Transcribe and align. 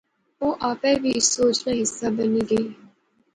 او 0.41 0.47
آپے 0.69 0.91
وی 1.01 1.11
اس 1.17 1.27
سوچ 1.35 1.57
نا 1.65 1.71
حصہ 1.81 2.07
بنی 2.15 2.41
گیا 2.49 2.65